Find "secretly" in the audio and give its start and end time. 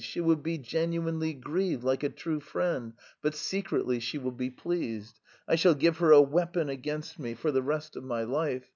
3.35-3.99